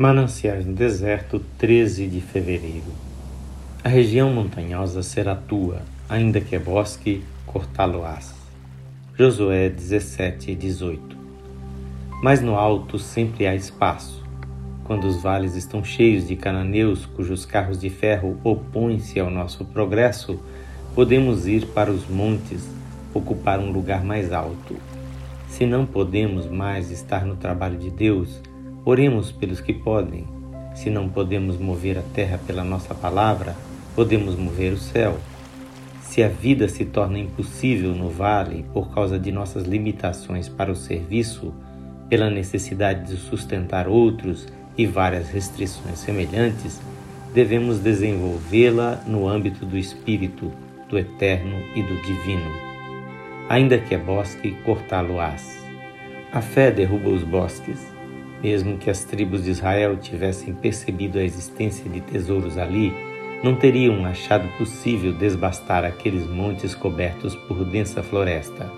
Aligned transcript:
Mananciais 0.00 0.64
no 0.64 0.72
deserto, 0.72 1.38
13 1.58 2.06
de 2.06 2.22
fevereiro. 2.22 2.90
A 3.84 3.88
região 3.90 4.32
montanhosa 4.32 5.02
será 5.02 5.36
tua, 5.36 5.82
ainda 6.08 6.40
que 6.40 6.56
é 6.56 6.58
bosque, 6.58 7.22
cortá-lo-ás. 7.44 8.34
Josué 9.14 9.68
17, 9.68 10.54
18. 10.54 11.18
Mas 12.22 12.40
no 12.40 12.54
alto 12.54 12.98
sempre 12.98 13.46
há 13.46 13.54
espaço. 13.54 14.24
Quando 14.84 15.04
os 15.04 15.20
vales 15.20 15.54
estão 15.54 15.84
cheios 15.84 16.26
de 16.26 16.34
cananeus 16.34 17.04
cujos 17.04 17.44
carros 17.44 17.78
de 17.78 17.90
ferro 17.90 18.40
opõem-se 18.42 19.20
ao 19.20 19.30
nosso 19.30 19.66
progresso, 19.66 20.40
podemos 20.94 21.46
ir 21.46 21.66
para 21.74 21.90
os 21.90 22.08
montes, 22.08 22.66
ocupar 23.12 23.58
um 23.58 23.70
lugar 23.70 24.02
mais 24.02 24.32
alto. 24.32 24.76
Se 25.46 25.66
não 25.66 25.84
podemos 25.84 26.46
mais 26.46 26.90
estar 26.90 27.26
no 27.26 27.36
trabalho 27.36 27.76
de 27.76 27.90
Deus, 27.90 28.40
Oremos 28.82 29.30
pelos 29.30 29.60
que 29.60 29.74
podem. 29.74 30.26
Se 30.74 30.88
não 30.88 31.06
podemos 31.06 31.58
mover 31.58 31.98
a 31.98 32.02
terra 32.14 32.40
pela 32.46 32.64
nossa 32.64 32.94
palavra, 32.94 33.54
podemos 33.94 34.36
mover 34.36 34.72
o 34.72 34.78
céu. 34.78 35.18
Se 36.00 36.22
a 36.22 36.28
vida 36.28 36.66
se 36.66 36.86
torna 36.86 37.18
impossível 37.18 37.94
no 37.94 38.08
vale 38.08 38.64
por 38.72 38.90
causa 38.94 39.18
de 39.18 39.30
nossas 39.30 39.64
limitações 39.64 40.48
para 40.48 40.72
o 40.72 40.76
serviço, 40.76 41.52
pela 42.08 42.30
necessidade 42.30 43.06
de 43.06 43.16
sustentar 43.18 43.86
outros 43.86 44.48
e 44.78 44.86
várias 44.86 45.28
restrições 45.28 45.98
semelhantes, 45.98 46.80
devemos 47.34 47.80
desenvolvê-la 47.80 49.04
no 49.06 49.28
âmbito 49.28 49.66
do 49.66 49.76
espírito, 49.76 50.50
do 50.88 50.98
eterno 50.98 51.58
e 51.76 51.82
do 51.82 52.00
divino. 52.00 52.50
Ainda 53.46 53.78
que 53.78 53.94
é 53.94 53.98
bosque, 53.98 54.56
cortá-lo-ás. 54.64 55.62
A 56.32 56.40
fé 56.40 56.70
derruba 56.70 57.10
os 57.10 57.22
bosques 57.22 57.99
mesmo 58.42 58.78
que 58.78 58.90
as 58.90 59.04
tribos 59.04 59.44
de 59.44 59.50
Israel 59.50 59.96
tivessem 59.96 60.54
percebido 60.54 61.18
a 61.18 61.22
existência 61.22 61.88
de 61.88 62.00
tesouros 62.00 62.56
ali, 62.58 62.92
não 63.42 63.54
teriam 63.54 64.04
achado 64.04 64.48
possível 64.58 65.12
desbastar 65.12 65.84
aqueles 65.84 66.26
montes 66.26 66.74
cobertos 66.74 67.34
por 67.34 67.64
densa 67.64 68.02
floresta. 68.02 68.70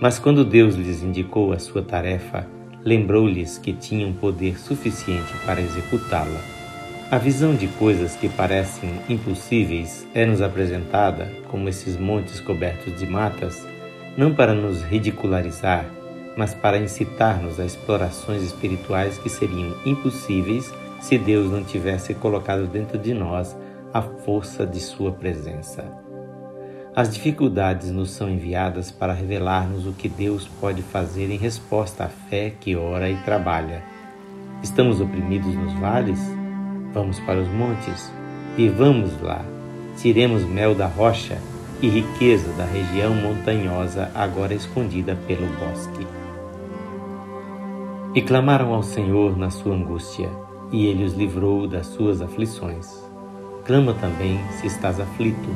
Mas 0.00 0.18
quando 0.18 0.44
Deus 0.44 0.74
lhes 0.74 1.02
indicou 1.02 1.52
a 1.52 1.58
sua 1.58 1.82
tarefa, 1.82 2.46
lembrou-lhes 2.84 3.58
que 3.58 3.72
tinham 3.72 4.12
poder 4.12 4.58
suficiente 4.58 5.32
para 5.44 5.60
executá-la. 5.60 6.40
A 7.10 7.18
visão 7.18 7.54
de 7.54 7.68
coisas 7.68 8.14
que 8.16 8.28
parecem 8.28 8.90
impossíveis 9.08 10.06
é-nos 10.12 10.42
apresentada, 10.42 11.30
como 11.48 11.68
esses 11.68 11.96
montes 11.96 12.40
cobertos 12.40 12.98
de 12.98 13.06
matas, 13.06 13.66
não 14.16 14.34
para 14.34 14.54
nos 14.54 14.82
ridicularizar, 14.82 15.86
mas 16.36 16.52
para 16.52 16.78
incitar-nos 16.78 17.58
a 17.58 17.64
explorações 17.64 18.42
espirituais 18.42 19.16
que 19.18 19.28
seriam 19.28 19.74
impossíveis 19.84 20.72
se 21.00 21.16
Deus 21.16 21.50
não 21.50 21.64
tivesse 21.64 22.14
colocado 22.14 22.66
dentro 22.66 22.98
de 22.98 23.14
nós 23.14 23.56
a 23.92 24.02
força 24.02 24.66
de 24.66 24.78
Sua 24.78 25.12
presença. 25.12 25.84
As 26.94 27.12
dificuldades 27.12 27.90
nos 27.90 28.10
são 28.10 28.28
enviadas 28.28 28.90
para 28.90 29.12
revelar-nos 29.12 29.86
o 29.86 29.92
que 29.92 30.08
Deus 30.08 30.48
pode 30.60 30.82
fazer 30.82 31.30
em 31.30 31.36
resposta 31.36 32.04
à 32.04 32.08
fé 32.08 32.52
que 32.58 32.74
ora 32.74 33.10
e 33.10 33.16
trabalha. 33.18 33.82
Estamos 34.62 35.00
oprimidos 35.00 35.54
nos 35.54 35.72
vales? 35.74 36.18
Vamos 36.92 37.20
para 37.20 37.40
os 37.40 37.48
montes 37.48 38.10
e 38.56 38.68
vamos 38.68 39.20
lá. 39.20 39.44
Tiremos 39.98 40.42
mel 40.44 40.74
da 40.74 40.86
rocha 40.86 41.38
e 41.82 41.88
riqueza 41.88 42.50
da 42.54 42.64
região 42.64 43.14
montanhosa 43.14 44.10
agora 44.14 44.54
escondida 44.54 45.14
pelo 45.26 45.46
bosque. 45.58 46.25
E 48.16 48.22
clamaram 48.22 48.72
ao 48.72 48.82
Senhor 48.82 49.36
na 49.36 49.50
sua 49.50 49.74
angústia, 49.74 50.30
e 50.72 50.86
ele 50.86 51.04
os 51.04 51.12
livrou 51.12 51.66
das 51.68 51.86
suas 51.88 52.22
aflições. 52.22 53.04
Clama 53.66 53.92
também 53.92 54.40
se 54.52 54.68
estás 54.68 54.98
aflito, 54.98 55.50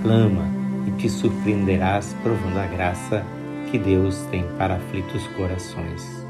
clama 0.00 0.48
e 0.86 0.90
te 0.92 1.06
surpreenderás 1.10 2.16
provando 2.22 2.56
a 2.56 2.66
graça 2.66 3.22
que 3.70 3.78
Deus 3.78 4.22
tem 4.30 4.42
para 4.56 4.76
aflitos 4.76 5.26
corações. 5.36 6.26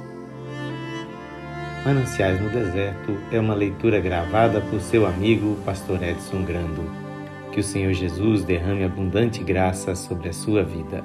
Mananciais 1.85 2.43
no 2.43 2.51
Deserto 2.51 3.17
é 3.31 3.39
uma 3.39 3.55
leitura 3.55 4.01
gravada 4.01 4.61
por 4.61 4.81
seu 4.81 5.07
amigo, 5.07 5.57
pastor 5.65 6.03
Edson 6.03 6.43
Grando. 6.43 6.83
Que 7.53 7.61
o 7.61 7.65
Senhor 7.65 7.93
Jesus 7.93 8.43
derrame 8.43 8.83
abundante 8.83 9.45
graça 9.45 9.95
sobre 9.95 10.29
a 10.29 10.33
sua 10.33 10.65
vida. 10.65 11.05